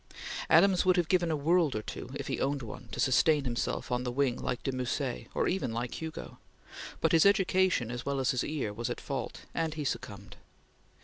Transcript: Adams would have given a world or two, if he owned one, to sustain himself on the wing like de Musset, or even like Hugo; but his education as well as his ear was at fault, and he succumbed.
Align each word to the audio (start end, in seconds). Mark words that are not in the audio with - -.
Adams 0.49 0.83
would 0.83 0.97
have 0.97 1.07
given 1.07 1.29
a 1.29 1.35
world 1.35 1.75
or 1.75 1.83
two, 1.83 2.09
if 2.15 2.25
he 2.25 2.39
owned 2.41 2.63
one, 2.63 2.87
to 2.91 2.99
sustain 2.99 3.43
himself 3.45 3.91
on 3.91 4.01
the 4.01 4.11
wing 4.11 4.35
like 4.35 4.63
de 4.63 4.71
Musset, 4.71 5.27
or 5.35 5.47
even 5.47 5.71
like 5.71 6.01
Hugo; 6.01 6.39
but 7.01 7.11
his 7.11 7.23
education 7.23 7.91
as 7.91 8.03
well 8.03 8.19
as 8.19 8.31
his 8.31 8.43
ear 8.43 8.73
was 8.73 8.89
at 8.89 8.99
fault, 8.99 9.41
and 9.53 9.75
he 9.75 9.85
succumbed. 9.85 10.37